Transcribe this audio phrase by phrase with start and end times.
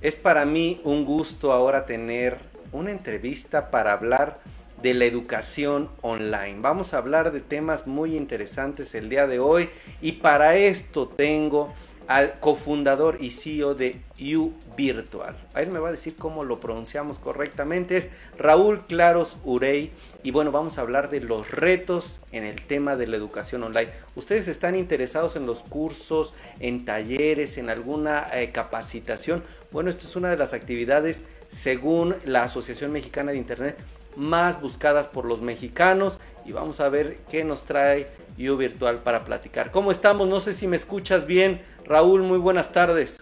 [0.00, 2.38] Es para mí un gusto ahora tener
[2.72, 4.38] una entrevista para hablar
[4.80, 6.56] de la educación online.
[6.60, 9.68] Vamos a hablar de temas muy interesantes el día de hoy
[10.00, 11.74] y para esto tengo
[12.06, 14.00] al cofundador y CEO de
[14.34, 15.36] U Virtual.
[15.54, 17.96] A él me va a decir cómo lo pronunciamos correctamente.
[17.96, 19.92] Es Raúl Claros Urey.
[20.22, 23.90] Y bueno, vamos a hablar de los retos en el tema de la educación online.
[24.16, 29.42] ¿Ustedes están interesados en los cursos, en talleres, en alguna eh, capacitación?
[29.70, 33.78] Bueno, esto es una de las actividades, según la Asociación Mexicana de Internet,
[34.16, 36.18] más buscadas por los mexicanos.
[36.44, 38.08] Y vamos a ver qué nos trae
[38.48, 39.70] U Virtual para platicar.
[39.70, 40.28] ¿Cómo estamos?
[40.28, 41.60] No sé si me escuchas bien.
[41.84, 43.20] Raúl, muy buenas tardes.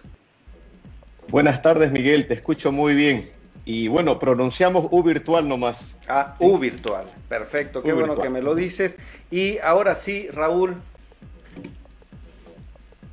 [1.29, 3.29] Buenas tardes, Miguel, te escucho muy bien.
[3.63, 5.95] Y bueno, pronunciamos U virtual nomás.
[6.07, 7.05] Ah, U virtual.
[7.27, 8.97] Perfecto, qué bueno que me lo dices.
[9.29, 10.77] Y ahora sí, Raúl,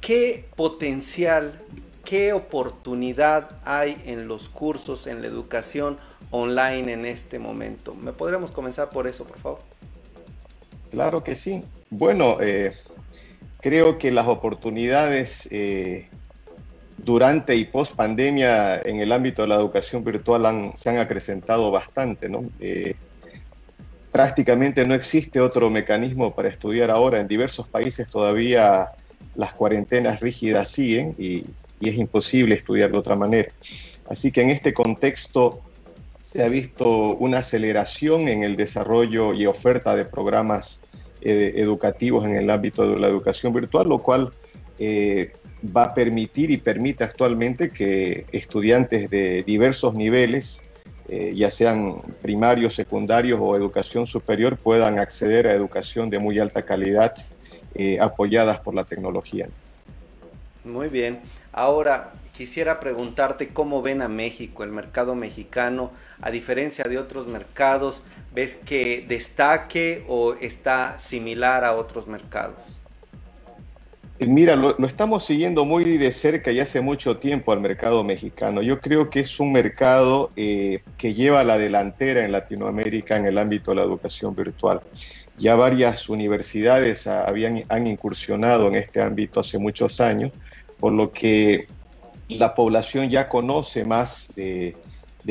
[0.00, 1.60] ¿qué potencial,
[2.06, 5.98] qué oportunidad hay en los cursos, en la educación
[6.30, 7.94] online en este momento?
[7.94, 9.58] ¿Me podríamos comenzar por eso, por favor?
[10.90, 11.62] Claro que sí.
[11.90, 12.72] Bueno, eh,
[13.60, 16.08] creo que las oportunidades eh,
[16.98, 22.28] durante y post pandemia en el ámbito de la educación virtual se han acrecentado bastante.
[22.28, 22.44] ¿no?
[22.58, 22.96] Eh,
[24.10, 27.20] prácticamente no existe otro mecanismo para estudiar ahora.
[27.20, 28.88] En diversos países todavía
[29.36, 31.44] las cuarentenas rígidas siguen y,
[31.78, 33.52] y es imposible estudiar de otra manera.
[34.08, 35.60] Así que en este contexto
[36.22, 40.80] se ha visto una aceleración en el desarrollo y oferta de programas
[41.28, 44.30] eh, educativos en el ámbito de la educación virtual, lo cual
[44.78, 45.32] eh,
[45.76, 50.62] va a permitir y permite actualmente que estudiantes de diversos niveles,
[51.08, 56.62] eh, ya sean primarios, secundarios o educación superior, puedan acceder a educación de muy alta
[56.62, 57.16] calidad
[58.00, 59.48] apoyadas por la tecnología.
[60.64, 61.20] Muy bien.
[61.52, 68.02] Ahora, quisiera preguntarte cómo ven a México, el mercado mexicano, a diferencia de otros mercados,
[68.34, 72.60] ¿ves que destaque o está similar a otros mercados?
[74.18, 78.60] Eh, mira, lo, estamos siguiendo muy de cerca y hace mucho tiempo al mercado mexicano.
[78.60, 83.38] Yo creo que es un mercado eh, que lleva la delantera en Latinoamérica en el
[83.38, 84.80] ámbito de la educación virtual.
[85.38, 90.32] Ya varias universidades habían, han incursionado en este ámbito hace muchos años,
[90.80, 91.66] por lo que
[92.28, 94.74] la población ya conoce más de,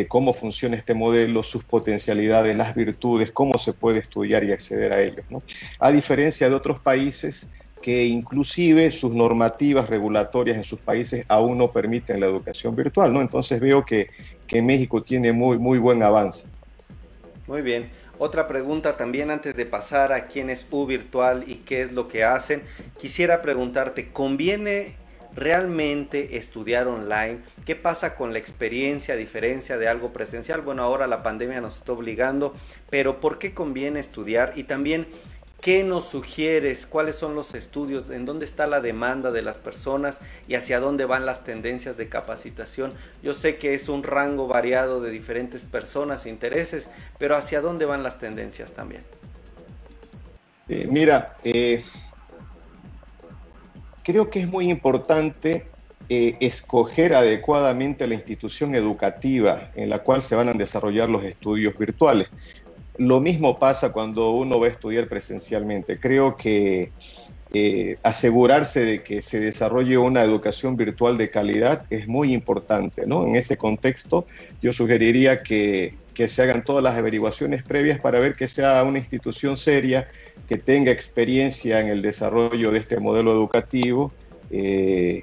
[0.08, 5.02] cómo funciona este modelo, sus potencialidades, las virtudes, cómo se puede estudiar y acceder a
[5.02, 5.26] ellos.
[5.80, 7.48] A diferencia de otros países
[7.82, 13.14] que inclusive sus normativas regulatorias en sus países aún no permiten la educación virtual.
[13.14, 13.22] ¿no?
[13.22, 14.08] Entonces veo que,
[14.48, 16.48] que México tiene muy, muy buen avance.
[17.48, 17.90] Muy bien.
[18.18, 22.08] Otra pregunta también antes de pasar a quién es U Virtual y qué es lo
[22.08, 22.64] que hacen.
[22.98, 24.96] Quisiera preguntarte, ¿conviene
[25.36, 27.40] realmente estudiar online?
[27.66, 30.62] ¿Qué pasa con la experiencia a diferencia de algo presencial?
[30.62, 32.56] Bueno, ahora la pandemia nos está obligando,
[32.90, 34.54] pero ¿por qué conviene estudiar?
[34.56, 35.06] Y también,
[35.62, 36.86] ¿qué nos sugieres?
[36.86, 38.10] ¿Cuáles son los estudios?
[38.10, 40.22] ¿En dónde está la demanda de las personas?
[40.48, 42.94] ¿Y hacia dónde van las tendencias de capacitación?
[43.22, 47.86] Yo sé que es un rango variado de diferentes personas e intereses, pero ¿hacia dónde
[47.86, 49.04] van las tendencias también?
[50.68, 51.84] Eh, mira, eh,
[54.06, 55.66] creo que es muy importante
[56.08, 61.76] eh, escoger adecuadamente la institución educativa en la cual se van a desarrollar los estudios
[61.76, 62.30] virtuales.
[62.98, 66.00] Lo mismo pasa cuando uno va a estudiar presencialmente.
[66.00, 66.92] Creo que
[67.58, 73.04] eh, asegurarse de que se desarrolle una educación virtual de calidad es muy importante.
[73.06, 73.26] ¿no?
[73.26, 74.26] En ese contexto,
[74.62, 79.00] yo sugeriría que, que se hagan todas las averiguaciones previas para ver que sea una
[79.00, 80.10] institución seria,
[80.50, 84.12] que tenga experiencia en el desarrollo de este modelo educativo
[84.52, 85.22] eh,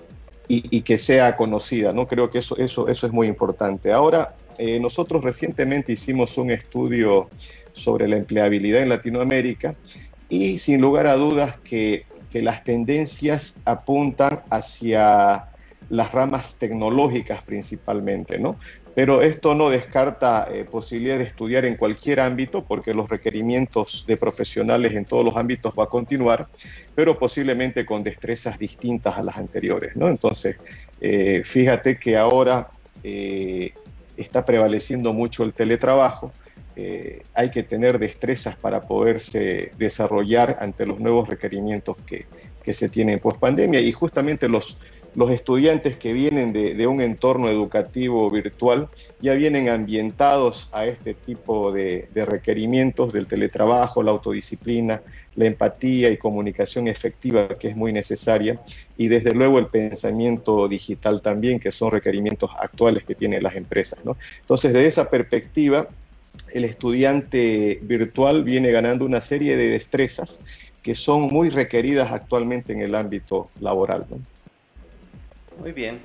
[0.49, 1.93] y, que sea conocida.
[1.93, 2.09] ¿no?
[2.09, 3.93] Creo que eso, eso, eso es muy importante.
[3.93, 7.29] Ahora, eh, nosotros recientemente hicimos un estudio
[7.75, 9.75] sobre la empleabilidad en Latinoamérica
[10.31, 15.47] y sin lugar a dudas que, que las tendencias apuntan hacia
[15.91, 18.57] las ramas tecnológicas principalmente, ¿no?
[18.95, 24.17] Pero esto no descarta eh, posibilidad de estudiar en cualquier ámbito, porque los requerimientos de
[24.17, 26.47] profesionales en todos los ámbitos va a continuar,
[26.95, 29.97] pero posiblemente con destrezas distintas a las anteriores.
[29.97, 30.09] ¿no?
[30.09, 30.57] Entonces,
[31.01, 32.69] eh, fíjate que ahora
[33.03, 33.73] eh,
[34.17, 36.33] está prevaleciendo mucho el teletrabajo.
[37.35, 42.25] Hay que tener destrezas para poderse desarrollar ante los nuevos requerimientos que,
[42.73, 44.79] se tienen post pandemia y justamente los
[45.15, 48.89] los estudiantes que vienen de, un entorno educativo virtual
[49.21, 55.03] ya vienen ambientados a este tipo de, requerimientos del teletrabajo, la autodisciplina,
[55.35, 58.57] la empatía y comunicación efectiva que es muy necesaria
[58.97, 64.01] y desde luego el pensamiento digital también, que son requerimientos actuales que tienen las empresas.
[64.41, 65.89] Entonces, de esa perspectiva,
[66.55, 70.41] el estudiante virtual viene ganando una serie de destrezas
[70.83, 74.07] que son muy requeridas actualmente en el ámbito laboral.
[75.61, 76.01] Muy bien.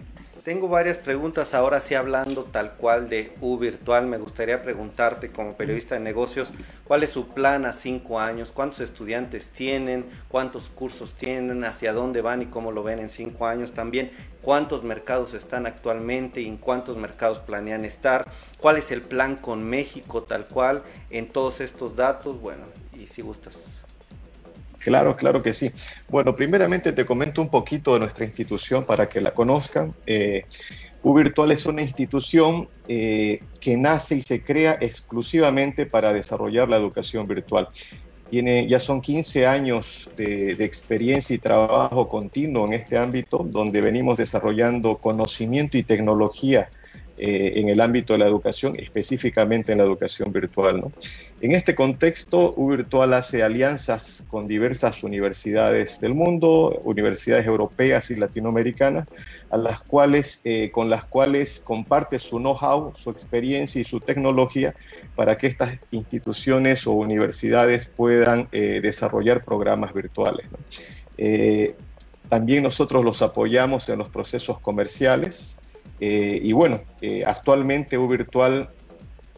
[0.47, 4.05] Tengo varias preguntas ahora sí hablando tal cual de U virtual.
[4.05, 6.53] Me gustaría preguntarte como periodista de negocios,
[6.85, 8.53] ¿cuál es su plan a cinco años?
[8.53, 10.05] ¿Cuántos estudiantes tienen?
[10.29, 11.65] ¿Cuántos cursos tienen?
[11.65, 13.73] ¿Hacia dónde van y cómo lo ven en cinco años?
[13.73, 14.09] También,
[14.41, 18.25] ¿cuántos mercados están actualmente y en cuántos mercados planean estar?
[18.57, 22.39] ¿Cuál es el plan con México tal cual en todos estos datos?
[22.39, 23.83] Bueno, y si gustas
[24.79, 25.71] Claro, claro que sí.
[26.09, 29.93] Bueno, primeramente te comento un poquito de nuestra institución para que la conozcan.
[30.05, 30.45] Eh,
[31.03, 37.25] Virtual es una institución eh, que nace y se crea exclusivamente para desarrollar la educación
[37.25, 37.67] virtual.
[38.29, 43.79] Tiene, ya son 15 años de, de, experiencia y trabajo continuo en este ámbito, donde
[43.79, 46.69] venimos desarrollando conocimiento y tecnología
[47.19, 50.79] eh, en el ámbito de la educación, específicamente en la educación virtual.
[50.79, 50.91] ¿no?
[51.41, 59.07] En este contexto, U-Virtual hace alianzas con diversas universidades del mundo, universidades europeas y latinoamericanas,
[60.43, 64.75] eh, con las cuales comparte su know-how, su experiencia y su tecnología
[65.15, 70.45] para que estas instituciones o universidades puedan eh, desarrollar programas virtuales.
[72.29, 75.57] también nosotros los apoyamos en los procesos comerciales,
[75.99, 78.69] eh, y bueno, eh, actualmente U-Virtual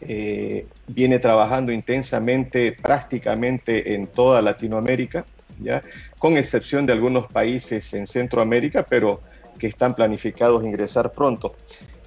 [0.02, 5.26] eh, viene trabajando intensamente prácticamente en toda Latinoamérica,
[5.60, 5.82] ¿ya?
[6.18, 9.22] con excepción de algunos países en Centroamérica, pero
[9.58, 11.56] que están planificados ingresar pronto.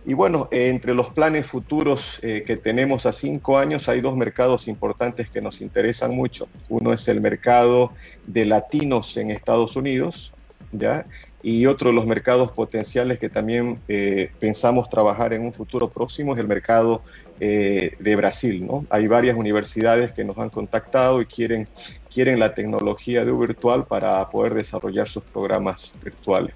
[0.04, 5.30] Y bueno, entre los planes futuros que tenemos a cinco años hay dos mercados importantes
[5.30, 6.48] que nos interesan mucho.
[6.68, 7.92] Uno es el mercado
[8.26, 10.34] de latinos en Estados Unidos,
[10.72, 11.04] ¿ya?
[11.42, 16.34] Y otro de los mercados potenciales que también eh, pensamos trabajar en un futuro próximo
[16.34, 17.02] es el mercado
[17.40, 18.64] eh, de Brasil.
[18.64, 18.86] ¿no?
[18.88, 21.66] Hay varias universidades que nos han contactado y quieren,
[22.12, 26.54] quieren la tecnología de virtual para poder desarrollar sus programas virtuales.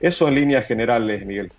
[0.00, 1.50] Eso en líneas generales, Miguel.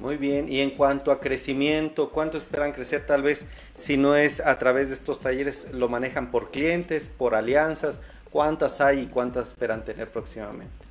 [0.00, 3.04] Muy bien, y en cuanto a crecimiento, ¿cuánto esperan crecer?
[3.04, 7.34] Tal vez si no es a través de estos talleres, lo manejan por clientes, por
[7.34, 8.00] alianzas,
[8.30, 10.87] ¿cuántas hay y cuántas esperan tener próximamente?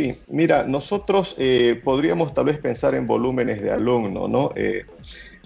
[0.00, 4.50] Sí, mira, nosotros eh, podríamos tal vez pensar en volúmenes de alumnos, ¿no?
[4.56, 4.86] Eh,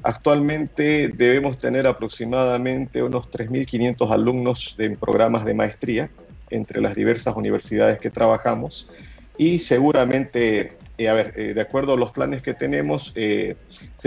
[0.04, 6.08] actualmente debemos tener aproximadamente unos 3.500 alumnos en programas de maestría
[6.50, 8.88] entre las diversas universidades que trabajamos
[9.36, 13.56] y seguramente, eh, a ver, de acuerdo a los planes que tenemos, se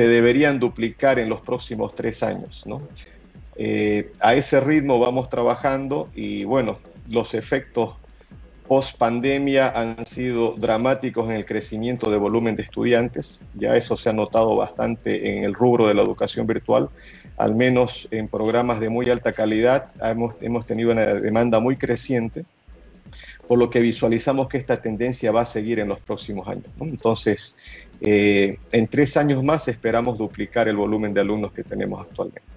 [0.08, 2.88] deberían duplicar en los próximos tres años, ¿no?
[4.22, 6.78] a ese ritmo vamos trabajando y bueno,
[7.10, 7.96] los efectos
[8.68, 13.46] post pandemia han sido dramáticos en el crecimiento de volumen de estudiantes.
[13.54, 16.90] Ya eso se ha notado bastante en el rubro de la educación virtual,
[17.38, 19.92] al menos en programas de muy alta calidad.
[20.02, 22.46] Hemos, hemos tenido una demanda muy creciente,
[23.48, 26.68] por lo que visualizamos que esta tendencia va a seguir en los próximos años.
[26.82, 27.58] Entonces,
[28.02, 32.57] eh, en tres años más esperamos duplicar el volumen de alumnos que tenemos actualmente.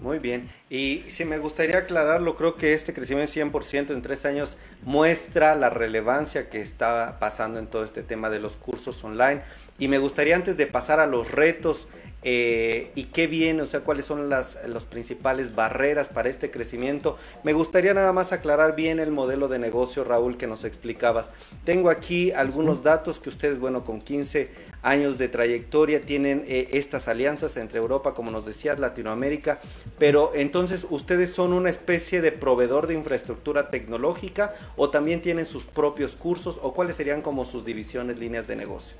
[0.00, 0.48] Muy bien.
[0.68, 5.70] Y si me gustaría aclararlo, creo que este crecimiento 100% en tres años muestra la
[5.70, 9.40] relevancia que está pasando en todo este tema de los cursos online.
[9.78, 11.88] Y me gustaría antes de pasar a los retos
[12.26, 14.56] eh, y qué viene, o sea, cuáles son las
[14.88, 17.18] principales barreras para este crecimiento.
[17.42, 21.30] Me gustaría nada más aclarar bien el modelo de negocio, Raúl, que nos explicabas.
[21.64, 24.50] Tengo aquí algunos datos que ustedes, bueno, con 15
[24.82, 29.60] años de trayectoria tienen eh, estas alianzas entre Europa, como nos decías, Latinoamérica,
[29.98, 35.64] pero entonces ustedes son una especie de proveedor de infraestructura tecnológica o también tienen sus
[35.64, 38.96] propios cursos o cuáles serían como sus divisiones, líneas de negocio.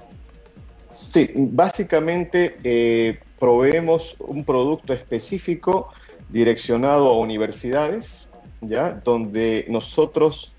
[0.95, 5.93] Sí, básicamente eh, proveemos un producto específico
[6.29, 8.29] direccionado a universidades,
[8.61, 9.01] ¿ya?
[9.05, 10.55] donde nosotros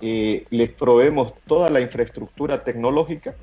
[0.00, 3.34] eh, les proveemos toda la infraestructura tecnológica,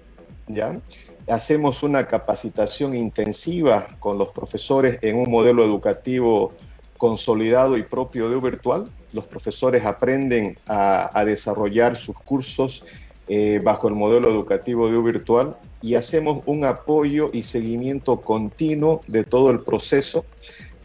[0.48, 0.80] ¿ya?
[1.27, 6.54] hacemos una capacitación intensiva con los profesores en un modelo educativo
[6.98, 8.86] consolidado y propio de virtual.
[9.12, 12.84] Los profesores aprenden a, a desarrollar sus cursos
[13.27, 19.01] eh, bajo el modelo educativo de U virtual y hacemos un apoyo y seguimiento continuo
[19.07, 20.25] de todo el proceso,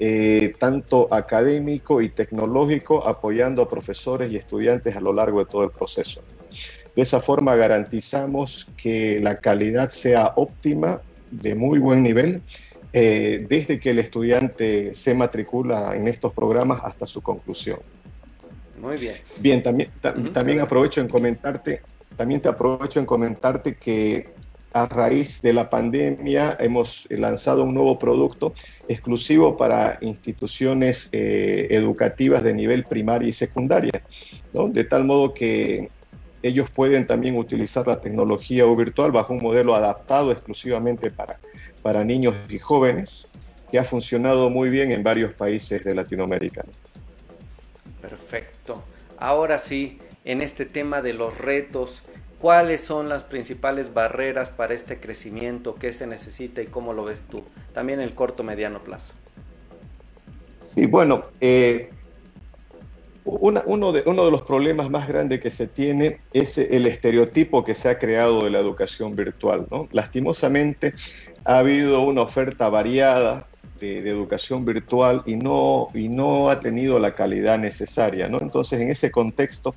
[0.00, 5.64] eh, tanto académico y tecnológico, apoyando a profesores y estudiantes a lo largo de todo
[5.64, 6.22] el proceso.
[6.94, 12.42] De esa forma garantizamos que la calidad sea óptima, de muy buen nivel,
[12.92, 17.78] eh, desde que el estudiante se matricula en estos programas hasta su conclusión.
[18.80, 19.14] Muy bien.
[19.38, 19.90] Bien, también,
[20.34, 21.80] también aprovecho en comentarte,
[22.16, 24.26] también te aprovecho en comentarte que
[24.72, 28.54] a raíz de la pandemia hemos lanzado un nuevo producto
[28.88, 34.02] exclusivo para instituciones eh, educativas de nivel primaria y secundaria,
[34.54, 34.68] ¿no?
[34.68, 35.88] de tal modo que
[36.42, 41.38] ellos pueden también utilizar la tecnología o virtual bajo un modelo adaptado exclusivamente para,
[41.82, 43.28] para niños y jóvenes,
[43.70, 46.64] que ha funcionado muy bien en varios países de Latinoamérica.
[48.00, 48.82] Perfecto.
[49.18, 52.02] Ahora sí, en este tema de los retos,
[52.38, 55.74] ¿cuáles son las principales barreras para este crecimiento?
[55.74, 57.42] ¿Qué se necesita y cómo lo ves tú?
[57.72, 59.14] También el corto mediano plazo.
[60.74, 61.90] Sí, bueno, eh,
[63.24, 67.74] uno, de, uno de los problemas más grandes que se tiene es el estereotipo que
[67.74, 69.66] se ha creado de la educación virtual.
[69.70, 69.88] ¿no?
[69.92, 70.94] Lastimosamente
[71.44, 73.46] ha habido una oferta variada
[73.82, 78.28] de, educación virtual y no, y no ha tenido la calidad necesaria.
[78.28, 78.38] ¿no?
[78.40, 79.74] Entonces, en ese contexto,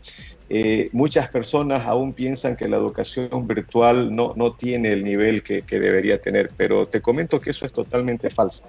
[0.49, 5.63] eh, muchas personas aún piensan que la educación virtual no, no tiene el nivel que,
[5.63, 8.63] que, debería tener, pero te comento que eso es totalmente falso.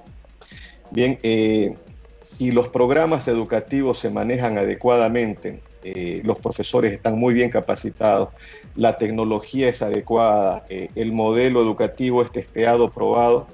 [0.91, 1.75] Bien, eh,
[2.23, 8.31] si los programas educativos se manejan adecuadamente, eh, los profesores están muy bien capacitados,
[8.75, 13.47] la tecnología es adecuada, el modelo educativo es testeado, probado,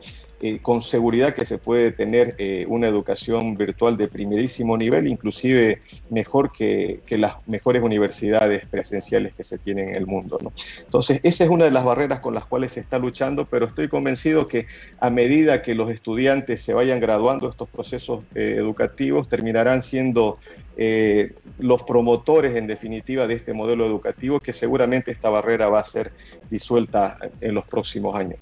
[0.44, 5.78] eh, con seguridad que se puede tener eh, una educación virtual de primerísimo nivel, inclusive
[6.10, 10.40] mejor que, las mejores universidades presenciales que se tienen en el mundo.
[10.80, 13.86] Entonces, esa es una de las barreras con las cuales se está luchando, pero estoy
[13.86, 14.66] convencido que
[14.98, 20.40] a medida que los estudiantes se vayan graduando estos procesos eh, educativos, terminarán siendo
[21.58, 26.10] los promotores, en definitiva, de este modelo educativo, que seguramente esta barrera va a ser
[26.50, 28.40] disuelta en los próximos años.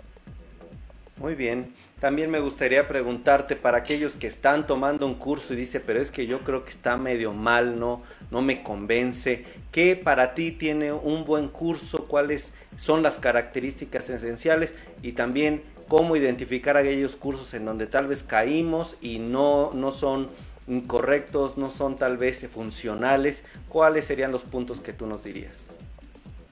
[1.18, 1.74] Muy bien.
[2.00, 6.10] También me gustaría preguntarte para aquellos que están tomando un curso y dice, pero es
[6.10, 9.44] que yo creo que está medio mal, no, no me convence.
[9.70, 12.06] ¿Qué para ti tiene un buen curso?
[12.06, 14.72] ¿Cuáles son las características esenciales?
[15.02, 20.28] Y también cómo identificar aquellos cursos en donde tal vez caímos y no, no son
[20.68, 23.44] incorrectos, no son tal vez funcionales.
[23.68, 25.74] ¿Cuáles serían los puntos que tú nos dirías?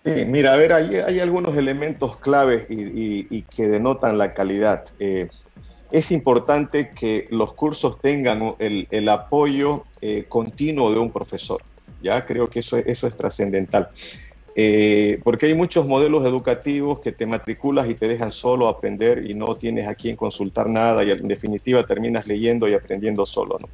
[0.04, 4.84] Mira, a ver, hay, algunos elementos claves y, que denotan la calidad.
[4.98, 5.28] Eh,
[5.90, 11.62] es importante que los cursos tengan el, apoyo eh, continuo de un profesor.
[12.02, 13.88] Ya creo que eso, eso es trascendental.
[14.60, 19.34] Eh, porque hay muchos modelos educativos que te matriculas y te dejan solo aprender y
[19.34, 23.58] no tienes a quien consultar nada y en definitiva terminas leyendo y aprendiendo solo.
[23.60, 23.68] ¿no?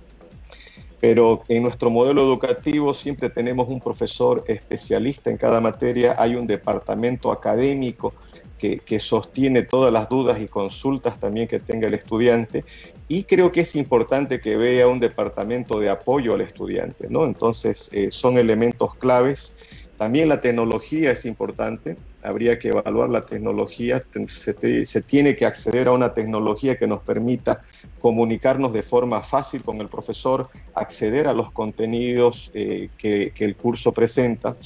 [1.00, 6.46] Pero en nuestro modelo educativo siempre tenemos un profesor especialista en cada materia, hay un
[6.46, 8.14] departamento académico
[8.58, 12.64] que, sostiene todas las dudas y consultas también que tenga el estudiante
[13.08, 17.26] y creo que es importante que vea un departamento de apoyo al estudiante, ¿no?
[17.26, 19.53] Entonces eh, son elementos claves
[19.96, 25.92] también la tecnología es importante, habría que evaluar la tecnología, se, tiene que acceder a
[25.92, 27.60] una tecnología que nos permita
[28.00, 33.92] comunicarnos de forma fácil con el profesor, acceder a los contenidos eh, que, el curso
[33.92, 34.56] presenta,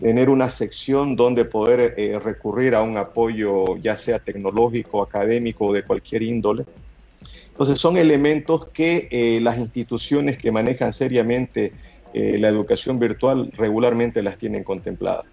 [0.00, 5.72] tener una sección donde poder eh, recurrir a un apoyo ya sea tecnológico, académico o
[5.72, 6.64] de cualquier índole.
[7.48, 11.72] Entonces son elementos que eh, las instituciones que manejan seriamente
[12.14, 15.26] eh, la educación virtual regularmente las tienen contempladas.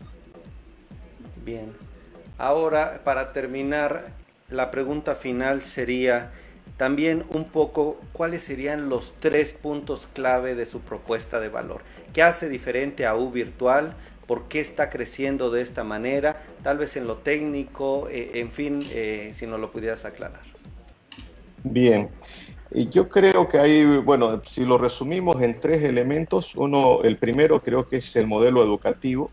[1.43, 1.69] Bien.
[2.37, 4.11] Ahora, para terminar,
[4.49, 6.31] la pregunta final sería
[6.77, 11.81] también un poco cuáles serían los tres puntos clave de su propuesta de valor.
[12.13, 13.95] ¿Qué hace diferente a U Virtual?
[14.27, 16.43] ¿Por qué está creciendo de esta manera?
[16.63, 20.41] Tal vez en lo técnico, eh, en fin, eh, si nos lo pudieras aclarar.
[21.63, 22.09] Bien.
[22.71, 27.87] Yo creo que hay, bueno, si lo resumimos en tres elementos, uno, el primero creo
[27.87, 29.29] que es el modelo educativo.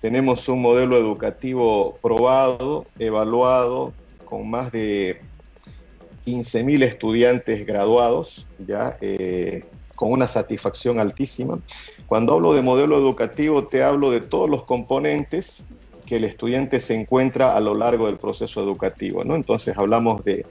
[0.00, 3.92] Tenemos un modelo educativo probado, evaluado,
[4.24, 5.20] con más de
[6.26, 9.64] 15.000 estudiantes graduados, ya eh,
[9.94, 11.58] con una satisfacción altísima.
[12.06, 15.64] Cuando hablo de modelo educativo, te hablo de todos los componentes
[16.06, 19.36] que el estudiante se encuentra a lo largo del proceso educativo, ¿no?
[19.36, 20.44] Entonces hablamos de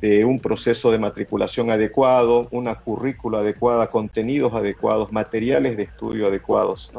[0.00, 6.92] de un proceso de matriculación adecuado, una currícula adecuada, contenidos adecuados, materiales de estudio adecuados.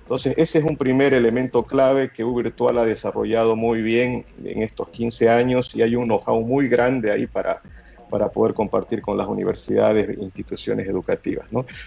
[0.00, 4.62] Entonces, ese es un primer elemento clave que U Virtual ha desarrollado muy bien en
[4.62, 7.62] estos 15 años y hay un know-how muy grande ahí para,
[8.10, 11.46] para poder compartir con las universidades e instituciones educativas.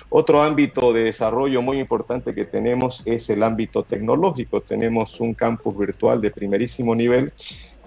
[0.10, 4.62] Otro ámbito de desarrollo muy importante que tenemos es el ámbito tecnológico.
[4.62, 7.34] Tenemos un campus virtual de primerísimo nivel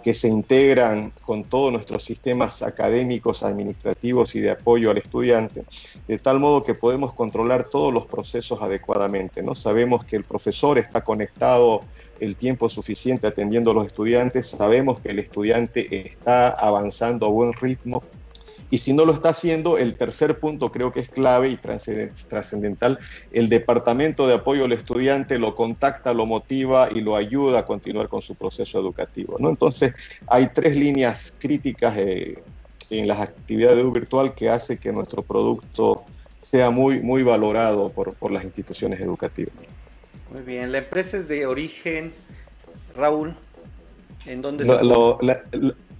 [0.06, 5.64] que se integran con todos nuestros sistemas académicos, administrativos y de apoyo al estudiante,
[6.06, 9.42] de tal modo que podemos controlar todos los procesos adecuadamente.
[9.42, 9.56] ¿no?
[9.56, 11.80] Sabemos que el profesor está conectado
[12.20, 17.52] el tiempo suficiente atendiendo a los estudiantes, sabemos que el estudiante está avanzando a buen
[17.52, 18.00] ritmo
[18.70, 22.98] y si no lo está haciendo, el tercer punto creo que es clave y trascendental,
[23.32, 28.08] el Departamento de Apoyo al Estudiante lo contacta, lo motiva y lo ayuda a continuar
[28.08, 29.36] con su proceso educativo.
[29.38, 29.48] ¿no?
[29.48, 29.94] Entonces,
[30.26, 32.42] hay tres líneas críticas eh,
[32.90, 36.04] en las actividades virtual que hace que nuestro producto
[36.40, 39.54] sea muy, muy valorado por, por las instituciones educativas.
[40.32, 42.12] Muy bien, la empresa es de origen,
[42.96, 43.34] Raúl,
[44.26, 45.42] ¿en dónde se la,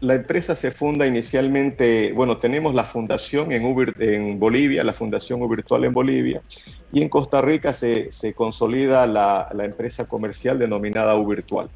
[0.01, 5.93] empresa se funda inicialmente, bueno, tenemos la fundación en, en Bolivia, la fundación Virtual en
[5.93, 6.43] Bolivia,
[6.93, 11.69] y en Costa Rica se, consolida la, la, empresa comercial denominada Virtual.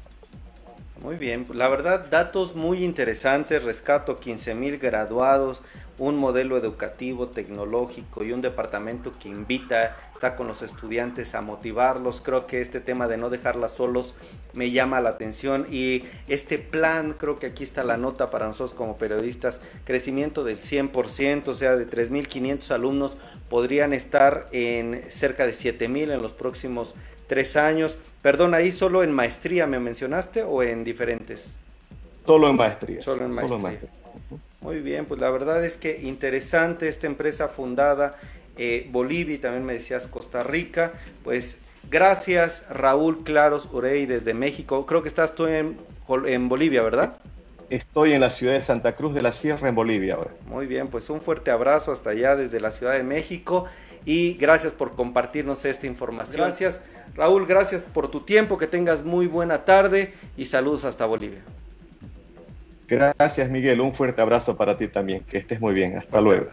[1.01, 5.63] Muy bien, la verdad, datos muy interesantes, rescato 15 mil graduados,
[5.97, 12.21] un modelo educativo, tecnológico y un departamento que invita, está con los estudiantes a motivarlos.
[12.21, 14.13] Creo que este tema de no dejarlas solos
[14.53, 18.75] me llama la atención y este plan, creo que aquí está la nota para nosotros
[18.75, 23.17] como periodistas, crecimiento del 100%, o sea, de 3.500 alumnos
[23.49, 26.93] podrían estar en cerca de 7.000 en los próximos
[27.25, 27.97] tres años.
[28.21, 31.57] Perdón, ahí solo en maestría me mencionaste o en diferentes?
[32.25, 33.01] Solo en maestría.
[33.01, 33.79] Solo en maestría.
[34.61, 38.15] Muy bien, pues la verdad es que interesante esta empresa fundada
[38.57, 40.93] eh, Bolivia y también me decías Costa Rica.
[41.23, 41.59] Pues
[41.89, 44.85] gracias Raúl Claros Urey desde México.
[44.85, 45.77] Creo que estás tú en,
[46.27, 47.17] en Bolivia, ¿verdad?
[47.71, 50.31] Estoy en la ciudad de Santa Cruz de la Sierra, en Bolivia ahora.
[50.45, 53.65] Muy bien, pues un fuerte abrazo hasta allá desde la Ciudad de México
[54.05, 56.41] y gracias por compartirnos esta información.
[56.41, 56.81] Gracias,
[57.15, 61.41] Raúl, gracias por tu tiempo, que tengas muy buena tarde y saludos hasta Bolivia.
[62.87, 63.79] Gracias, Miguel.
[63.79, 65.21] Un fuerte abrazo para ti también.
[65.21, 65.97] Que estés muy bien.
[65.97, 66.47] Hasta luego.